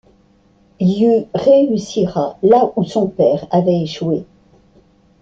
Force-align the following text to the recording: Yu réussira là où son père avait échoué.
Yu 0.97 1.25
réussira 1.35 2.39
là 2.41 2.71
où 2.75 2.83
son 2.83 3.05
père 3.05 3.45
avait 3.51 3.83
échoué. 3.83 4.25